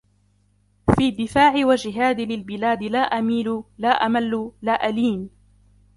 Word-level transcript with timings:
في 0.95 1.11
دِفَاعِي 1.11 1.65
وجِهَادِي 1.65 2.25
للبلاد 2.25 2.83
لا 2.83 2.99
أَمِيلُ 2.99 3.63
لا 3.77 3.89
أَمَّلُّ 3.89 4.51
لا 4.61 4.89
أَلِيْن 4.89 5.29